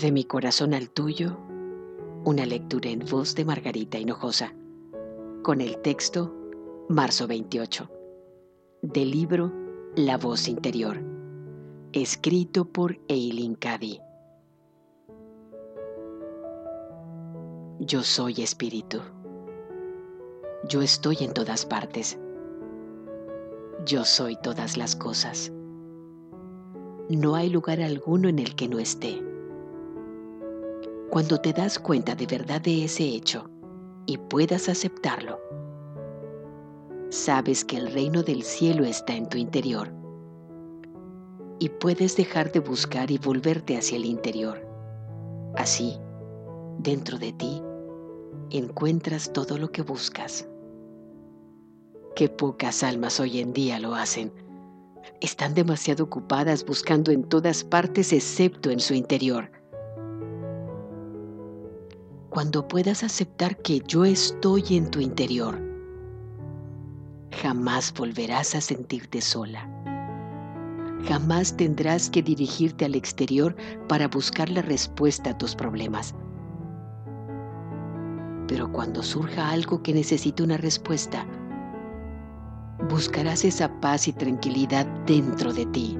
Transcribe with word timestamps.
De 0.00 0.12
mi 0.12 0.24
corazón 0.24 0.74
al 0.74 0.90
tuyo, 0.90 1.38
una 2.26 2.44
lectura 2.44 2.90
en 2.90 2.98
voz 2.98 3.34
de 3.34 3.46
Margarita 3.46 3.98
Hinojosa, 3.98 4.52
con 5.42 5.62
el 5.62 5.78
texto 5.78 6.34
Marzo 6.90 7.26
28, 7.26 7.90
del 8.82 9.10
libro 9.10 9.50
La 9.94 10.18
voz 10.18 10.48
interior, 10.48 10.98
escrito 11.94 12.66
por 12.66 12.98
Eileen 13.08 13.54
Cady. 13.54 13.98
Yo 17.80 18.02
soy 18.02 18.42
espíritu. 18.42 19.00
Yo 20.68 20.82
estoy 20.82 21.16
en 21.20 21.32
todas 21.32 21.64
partes. 21.64 22.18
Yo 23.86 24.04
soy 24.04 24.36
todas 24.42 24.76
las 24.76 24.94
cosas. 24.94 25.50
No 27.08 27.34
hay 27.34 27.48
lugar 27.48 27.80
alguno 27.80 28.28
en 28.28 28.40
el 28.40 28.54
que 28.56 28.68
no 28.68 28.78
esté 28.78 29.22
cuando 31.16 31.40
te 31.40 31.54
das 31.54 31.78
cuenta 31.78 32.14
de 32.14 32.26
verdad 32.26 32.60
de 32.60 32.84
ese 32.84 33.04
hecho 33.04 33.48
y 34.04 34.18
puedas 34.18 34.68
aceptarlo, 34.68 35.40
sabes 37.08 37.64
que 37.64 37.78
el 37.78 37.90
reino 37.90 38.22
del 38.22 38.42
cielo 38.42 38.84
está 38.84 39.14
en 39.14 39.26
tu 39.26 39.38
interior 39.38 39.90
y 41.58 41.70
puedes 41.70 42.18
dejar 42.18 42.52
de 42.52 42.60
buscar 42.60 43.10
y 43.10 43.16
volverte 43.16 43.78
hacia 43.78 43.96
el 43.96 44.04
interior. 44.04 44.60
Así, 45.56 45.98
dentro 46.80 47.16
de 47.16 47.32
ti, 47.32 47.62
encuentras 48.50 49.32
todo 49.32 49.56
lo 49.56 49.72
que 49.72 49.80
buscas. 49.80 50.46
Qué 52.14 52.28
pocas 52.28 52.82
almas 52.82 53.20
hoy 53.20 53.40
en 53.40 53.54
día 53.54 53.78
lo 53.78 53.94
hacen. 53.94 54.30
Están 55.22 55.54
demasiado 55.54 56.04
ocupadas 56.04 56.66
buscando 56.66 57.10
en 57.10 57.24
todas 57.24 57.64
partes 57.64 58.12
excepto 58.12 58.68
en 58.70 58.80
su 58.80 58.92
interior 58.92 59.55
cuando 62.36 62.68
puedas 62.68 63.02
aceptar 63.02 63.56
que 63.62 63.80
yo 63.88 64.04
estoy 64.04 64.62
en 64.76 64.90
tu 64.90 65.00
interior, 65.00 65.58
jamás 67.40 67.94
volverás 67.94 68.54
a 68.54 68.60
sentirte 68.60 69.22
sola. 69.22 69.66
Jamás 71.08 71.56
tendrás 71.56 72.10
que 72.10 72.22
dirigirte 72.22 72.84
al 72.84 72.94
exterior 72.94 73.56
para 73.88 74.08
buscar 74.08 74.50
la 74.50 74.60
respuesta 74.60 75.30
a 75.30 75.38
tus 75.38 75.54
problemas. 75.54 76.14
Pero 78.48 78.70
cuando 78.70 79.02
surja 79.02 79.48
algo 79.48 79.82
que 79.82 79.94
necesite 79.94 80.42
una 80.42 80.58
respuesta, 80.58 81.26
buscarás 82.90 83.46
esa 83.46 83.80
paz 83.80 84.08
y 84.08 84.12
tranquilidad 84.12 84.84
dentro 85.06 85.54
de 85.54 85.64
ti. 85.64 85.98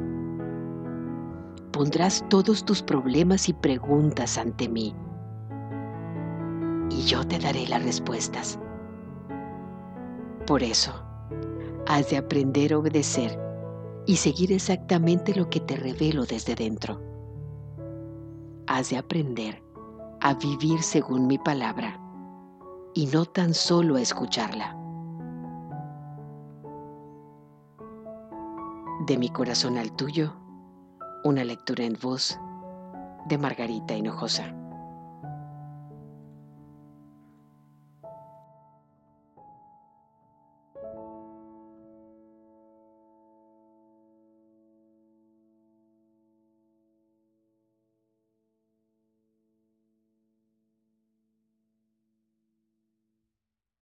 Pondrás 1.72 2.22
todos 2.28 2.62
tus 2.62 2.82
problemas 2.82 3.48
y 3.48 3.54
preguntas 3.54 4.36
ante 4.36 4.68
mí 4.68 4.94
y 6.90 7.02
yo 7.02 7.26
te 7.26 7.38
daré 7.38 7.66
las 7.66 7.82
respuestas. 7.84 8.58
Por 10.46 10.62
eso, 10.62 10.92
has 11.86 12.10
de 12.10 12.16
aprender 12.16 12.72
a 12.72 12.78
obedecer 12.78 13.38
y 14.06 14.16
seguir 14.16 14.52
exactamente 14.52 15.34
lo 15.34 15.50
que 15.50 15.60
te 15.60 15.76
revelo 15.76 16.24
desde 16.24 16.54
dentro. 16.54 17.00
Has 18.66 18.90
de 18.90 18.98
aprender 18.98 19.62
a 20.20 20.34
vivir 20.34 20.82
según 20.82 21.26
mi 21.26 21.38
palabra 21.38 22.00
y 22.94 23.06
no 23.06 23.24
tan 23.24 23.54
solo 23.54 23.96
a 23.96 24.00
escucharla. 24.00 24.76
De 29.06 29.18
mi 29.18 29.28
corazón 29.28 29.76
al 29.78 29.94
tuyo, 29.94 30.32
una 31.24 31.44
lectura 31.44 31.84
en 31.84 31.96
voz 32.00 32.38
de 33.26 33.38
Margarita 33.38 33.94
Hinojosa. 33.94 34.65